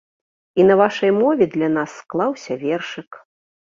[0.61, 3.25] І на вашай мове для нас склаўся вершык.